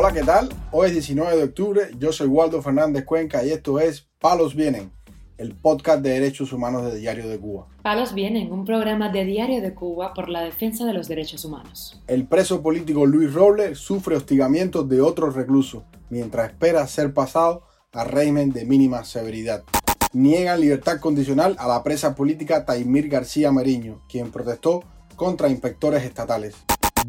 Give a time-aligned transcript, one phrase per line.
[0.00, 0.48] Hola, ¿qué tal?
[0.70, 4.92] Hoy es 19 de octubre, yo soy Waldo Fernández Cuenca y esto es Palos Vienen,
[5.38, 7.66] el podcast de derechos humanos de Diario de Cuba.
[7.82, 12.00] Palos Vienen, un programa de Diario de Cuba por la defensa de los derechos humanos.
[12.06, 18.04] El preso político Luis Robles sufre hostigamientos de otros reclusos mientras espera ser pasado a
[18.04, 19.64] régimen de mínima severidad.
[20.12, 24.84] Niegan libertad condicional a la presa política Taimir García Meriño, quien protestó
[25.16, 26.54] contra inspectores estatales.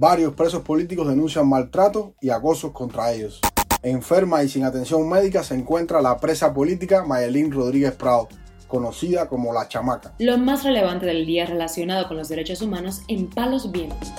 [0.02, 3.42] Varios presos políticos denuncian maltratos y acosos contra ellos.
[3.84, 8.30] Enferma y sin atención médica se encuentra la presa política Mayelín Rodríguez Prado,
[8.70, 10.16] conocida como la chamaca.
[10.20, 14.10] Lo más relevante del día relacionado con los derechos humanos en Palos Vientos.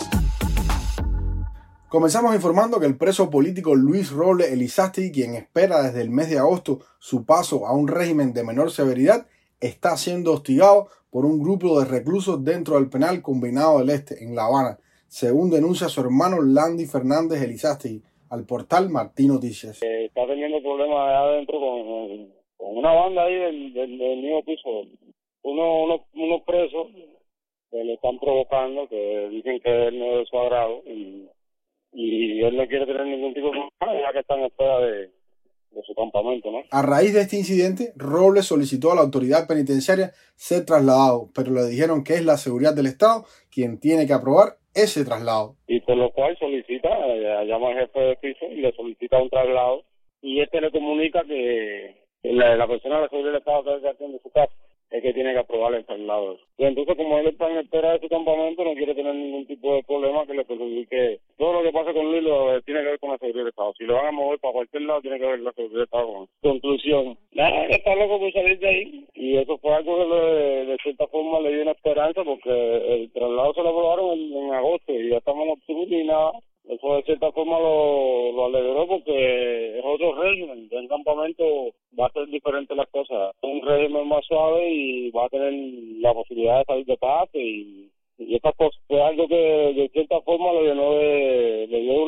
[1.89, 6.41] Comenzamos informando que el preso político Luis Roble Elizasti, quien espera desde el mes de
[6.41, 9.29] agosto su paso a un régimen de menor severidad,
[9.61, 14.35] está siendo hostigado por un grupo de reclusos dentro del penal combinado del Este, en
[14.35, 14.79] La Habana,
[15.11, 19.83] según denuncia su hermano Landy Fernández Elizasti al portal Martín Noticias.
[19.83, 24.69] Eh, está teniendo problemas allá adentro con, una banda ahí del, del, mismo piso.
[25.43, 26.89] Uno, uno, unos presos
[27.71, 31.29] que le están provocando, que dicen que él no es de su agrado y
[31.93, 35.11] y él no quiere tener ningún tipo de problema ya que está en espera de,
[35.87, 36.59] su campamento, ¿no?
[36.71, 41.67] A raíz de este incidente, Robles solicitó a la autoridad penitenciaria ser trasladado, pero le
[41.67, 45.57] dijeron que es la seguridad del Estado quien tiene que aprobar ese traslado.
[45.67, 49.31] Y por lo cual solicita, eh, llama al jefe de piso y le solicita un
[49.31, 49.85] traslado
[50.23, 54.31] y este le comunica que la, persona de la seguridad del Estado está haciendo su
[54.31, 54.53] casa
[54.91, 56.39] es que tiene que aprobar el traslado.
[56.59, 59.75] Y entonces, como él está en espera de su campamento, no quiere tener ningún tipo
[59.75, 61.21] de problema que le perjudique.
[61.39, 63.73] Todo lo que pasa con Luis lo, tiene que ver con la seguridad del Estado.
[63.79, 65.85] Si lo van a mover para cualquier lado, tiene que ver con la seguridad del
[65.85, 66.29] Estado.
[66.43, 67.19] Conclusión.
[67.33, 69.07] Nada, está loco por salir de ahí.
[69.15, 73.13] Y eso fue algo que le, de cierta forma le dio una esperanza porque el
[73.13, 76.33] traslado se lo aprobaron en, agosto y ya estamos en octubre y nada
[76.71, 80.69] eso de cierta forma lo, lo alegró porque es otro régimen.
[80.71, 81.45] En campamento
[81.99, 83.35] va a ser diferente las cosas.
[83.43, 85.53] Un régimen más suave y va a tener
[86.01, 90.21] la posibilidad de salir de paz y, y estas cosas fue algo que de cierta
[90.21, 92.07] forma le llenó de, le dio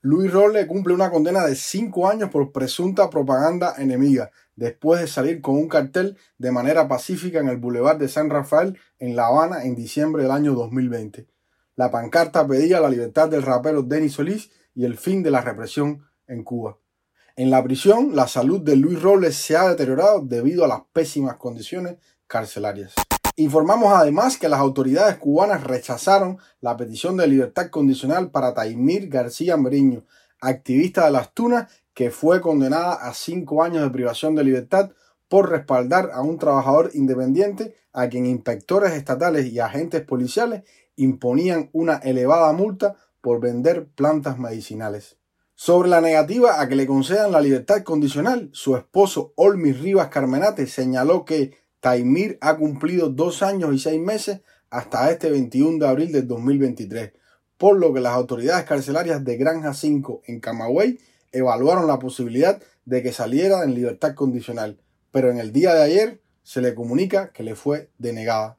[0.00, 5.40] Luis Rolle cumple una condena de cinco años por presunta propaganda enemiga, después de salir
[5.40, 9.64] con un cartel de manera pacífica en el Boulevard de San Rafael en La Habana
[9.64, 11.26] en diciembre del año 2020.
[11.74, 16.04] La pancarta pedía la libertad del rapero Denis Solís y el fin de la represión
[16.26, 16.78] en Cuba.
[17.34, 21.36] En la prisión, la salud de Luis Robles se ha deteriorado debido a las pésimas
[21.36, 21.96] condiciones
[22.26, 22.94] carcelarias.
[23.38, 29.58] Informamos además que las autoridades cubanas rechazaron la petición de libertad condicional para Taimir García
[29.58, 30.06] Meriño,
[30.40, 34.92] activista de las Tunas que fue condenada a cinco años de privación de libertad
[35.28, 40.62] por respaldar a un trabajador independiente a quien inspectores estatales y agentes policiales
[40.96, 45.18] imponían una elevada multa por vender plantas medicinales.
[45.54, 50.66] Sobre la negativa a que le concedan la libertad condicional, su esposo Olmi Rivas Carmenate
[50.66, 56.12] señaló que Taimir ha cumplido dos años y seis meses hasta este 21 de abril
[56.12, 57.12] del 2023,
[57.56, 60.98] por lo que las autoridades carcelarias de Granja 5 en Camagüey
[61.32, 64.78] evaluaron la posibilidad de que saliera en libertad condicional,
[65.10, 68.58] pero en el día de ayer se le comunica que le fue denegada.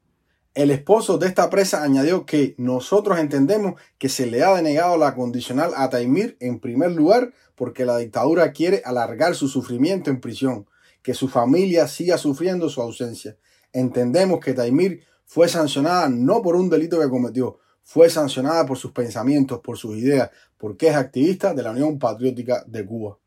[0.53, 5.13] El esposo de esta presa añadió que nosotros entendemos que se le ha denegado la
[5.13, 10.65] condicional a Taimir en primer lugar porque la dictadura quiere alargar su sufrimiento en prisión,
[11.07, 13.37] que su familia siga sufriendo su ausencia.
[13.71, 18.91] Entendemos que Taimir fue sancionada no por un delito que cometió, fue sancionada por sus
[18.91, 23.17] pensamientos, por sus ideas, porque es activista de la Unión Patriótica de Cuba.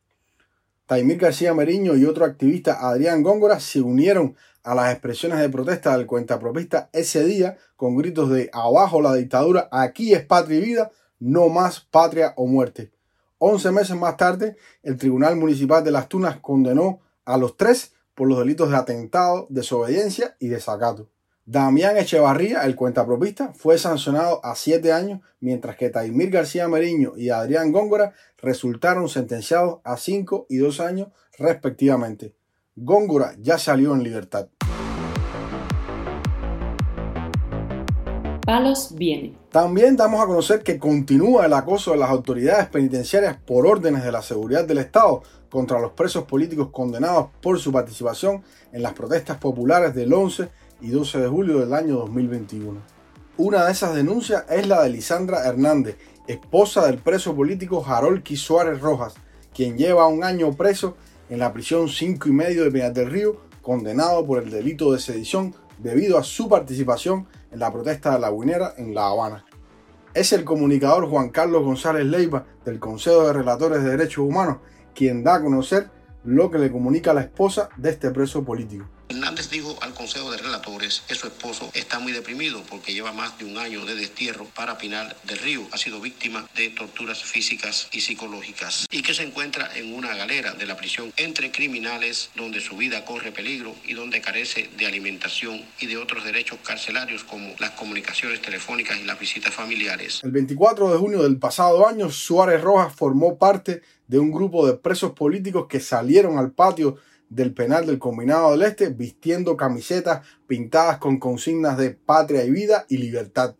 [0.84, 5.96] Taimir García Meriño y otro activista, Adrián Góngora, se unieron a las expresiones de protesta
[5.96, 10.90] del cuentapropista ese día con gritos de abajo la dictadura, aquí es patria y vida,
[11.18, 12.92] no más patria o muerte.
[13.38, 17.00] Once meses más tarde, el Tribunal Municipal de Las Tunas condenó
[17.32, 21.08] a los tres por los delitos de atentado, desobediencia y desacato.
[21.46, 27.30] Damián Echevarría, el cuentapropista, fue sancionado a siete años, mientras que Taimir García Meriño y
[27.30, 32.34] Adrián Góngora resultaron sentenciados a cinco y dos años respectivamente.
[32.76, 34.48] Góngora ya salió en libertad.
[38.44, 39.36] Palos viene.
[39.50, 44.12] También damos a conocer que continúa el acoso de las autoridades penitenciarias por órdenes de
[44.12, 48.42] la seguridad del Estado contra los presos políticos condenados por su participación
[48.72, 50.48] en las protestas populares del 11
[50.80, 52.80] y 12 de julio del año 2021.
[53.36, 58.80] Una de esas denuncias es la de Lisandra Hernández, esposa del preso político Harold Suárez
[58.80, 59.14] Rojas,
[59.54, 60.96] quien lleva un año preso
[61.28, 64.98] en la prisión 5 y medio de Pinar del Río, condenado por el delito de
[64.98, 69.44] sedición debido a su participación en la protesta de la Guinera en La Habana.
[70.12, 74.58] Es el comunicador Juan Carlos González Leiva del Consejo de Relatores de Derechos Humanos
[75.00, 75.88] quien da a conocer
[76.24, 78.84] lo que le comunica la esposa de este preso político.
[79.10, 83.36] Hernández dijo al Consejo de Relatores que su esposo está muy deprimido porque lleva más
[83.38, 85.62] de un año de destierro para Pinar del Río.
[85.72, 90.52] Ha sido víctima de torturas físicas y psicológicas y que se encuentra en una galera
[90.52, 95.60] de la prisión entre criminales donde su vida corre peligro y donde carece de alimentación
[95.80, 100.20] y de otros derechos carcelarios como las comunicaciones telefónicas y las visitas familiares.
[100.22, 104.74] El 24 de junio del pasado año, Suárez Rojas formó parte de un grupo de
[104.74, 106.98] presos políticos que salieron al patio
[107.30, 112.84] del penal del Combinado del Este vistiendo camisetas pintadas con consignas de patria y vida
[112.88, 113.54] y libertad.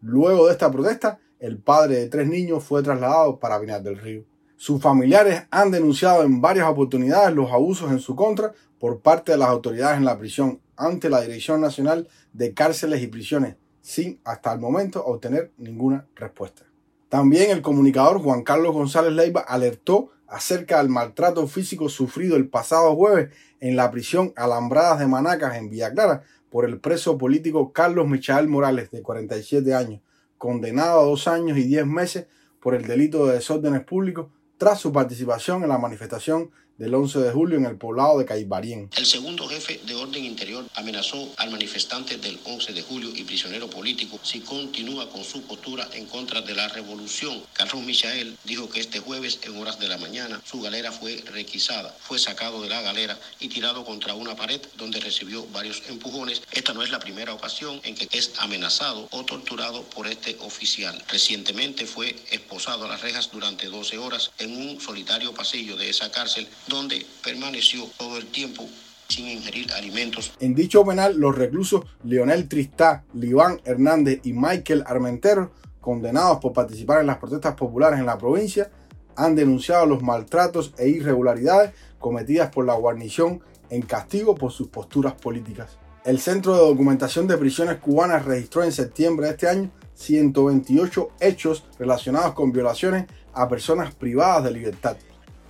[0.00, 4.24] Luego de esta protesta, el padre de tres niños fue trasladado para Pinar del Río.
[4.56, 9.38] Sus familiares han denunciado en varias oportunidades los abusos en su contra por parte de
[9.38, 14.52] las autoridades en la prisión ante la Dirección Nacional de Cárceles y Prisiones, sin hasta
[14.52, 16.62] el momento obtener ninguna respuesta.
[17.08, 22.94] También el comunicador Juan Carlos González Leiva alertó acerca del maltrato físico sufrido el pasado
[22.96, 28.08] jueves en la prisión Alambradas de Manacas en Villa Clara por el preso político Carlos
[28.08, 30.00] Michael Morales, de 47 años,
[30.38, 32.26] condenado a dos años y diez meses
[32.60, 34.28] por el delito de desórdenes públicos
[34.58, 38.90] tras su participación en la manifestación del 11 de julio en el poblado de Caibarien.
[38.96, 43.68] El segundo jefe de orden interior amenazó al manifestante del 11 de julio y prisionero
[43.70, 47.42] político si continúa con su postura en contra de la revolución.
[47.54, 51.96] Carlos Michael dijo que este jueves en horas de la mañana su galera fue requisada,
[52.00, 56.42] fue sacado de la galera y tirado contra una pared donde recibió varios empujones.
[56.52, 61.02] Esta no es la primera ocasión en que es amenazado o torturado por este oficial.
[61.08, 66.10] Recientemente fue esposado a las rejas durante 12 horas en un solitario pasillo de esa
[66.10, 68.66] cárcel donde permaneció todo el tiempo
[69.08, 70.32] sin ingerir alimentos.
[70.40, 77.00] En dicho penal, los reclusos Leonel Tristá, Liván Hernández y Michael Armentero, condenados por participar
[77.00, 78.70] en las protestas populares en la provincia,
[79.14, 83.40] han denunciado los maltratos e irregularidades cometidas por la guarnición
[83.70, 85.78] en castigo por sus posturas políticas.
[86.04, 91.64] El Centro de Documentación de Prisiones Cubanas registró en septiembre de este año 128 hechos
[91.78, 94.96] relacionados con violaciones a personas privadas de libertad.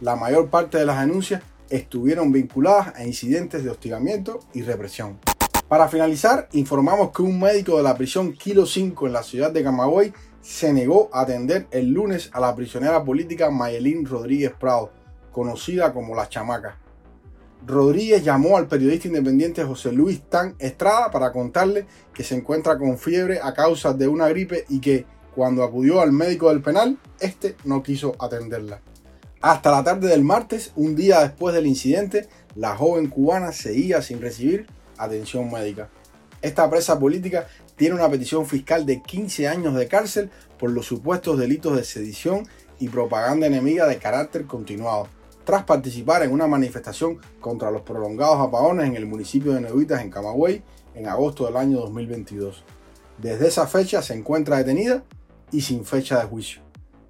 [0.02, 5.19] La mayor parte de las denuncias estuvieron vinculadas a incidentes de hostigamiento y represión.
[5.69, 9.64] Para finalizar, informamos que un médico de la prisión Kilo 5 en la ciudad de
[9.64, 10.12] Camagüey
[10.43, 14.93] se negó a atender el lunes a la prisionera política Mayelín Rodríguez Prado,
[15.32, 16.78] conocida como La Chamaca.
[17.66, 22.98] Rodríguez llamó al periodista independiente José Luis Tan Estrada para contarle que se encuentra con
[22.98, 27.56] fiebre a causa de una gripe y que, cuando acudió al médico del penal, este
[27.64, 28.82] no quiso atenderla.
[29.46, 34.20] Hasta la tarde del martes, un día después del incidente, la joven cubana seguía sin
[34.20, 34.66] recibir
[34.98, 35.88] atención médica.
[36.43, 37.46] Esta presa política
[37.76, 42.48] tiene una petición fiscal de 15 años de cárcel por los supuestos delitos de sedición
[42.81, 45.06] y propaganda enemiga de carácter continuado,
[45.44, 50.10] tras participar en una manifestación contra los prolongados apagones en el municipio de Neuitas, en
[50.10, 50.64] Camagüey,
[50.96, 52.64] en agosto del año 2022.
[53.19, 55.04] Desde esa fecha se encuentra detenida
[55.52, 56.66] y sin fecha de juicio.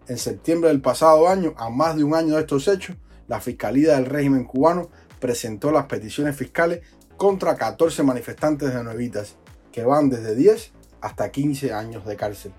[0.08, 3.97] En septiembre del pasado año, a más de un año de estos hechos, la Fiscalía
[3.97, 4.88] del régimen cubano
[5.19, 6.82] presentó las peticiones fiscales
[7.17, 9.34] contra 14 manifestantes de Nuevitas,
[9.72, 12.53] que van desde 10 hasta 15 años de cárcel.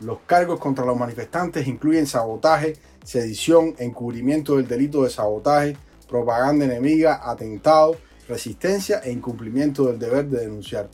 [0.00, 7.30] Los cargos contra los manifestantes incluyen sabotaje, sedición, encubrimiento del delito de sabotaje, propaganda enemiga,
[7.30, 7.96] atentado,
[8.28, 10.90] resistencia e incumplimiento del deber de denunciar.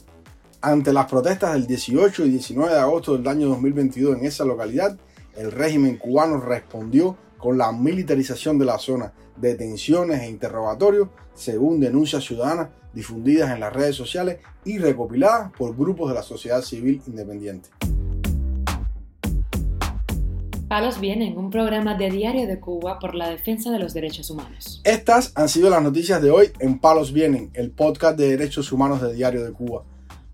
[0.61, 4.97] Ante las protestas del 18 y 19 de agosto del año 2022 en esa localidad,
[5.39, 12.25] el régimen cubano respondió con la militarización de la zona, detenciones e interrogatorios, según denuncias
[12.25, 17.69] ciudadanas difundidas en las redes sociales y recopiladas por grupos de la sociedad civil independiente.
[20.67, 24.83] Palos Vienen, un programa de Diario de Cuba por la defensa de los derechos humanos.
[24.85, 29.01] Estas han sido las noticias de hoy en Palos Vienen, el podcast de derechos humanos
[29.01, 29.85] de Diario de Cuba.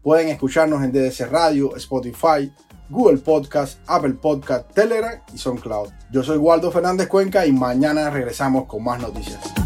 [0.02, 2.50] Pueden escucharnos en DDC Radio, Spotify,
[2.88, 5.88] Google Podcast, Apple Podcast, Telegram y SoundCloud.
[6.10, 9.63] Yo soy Waldo Fernández Cuenca y mañana regresamos con más noticias.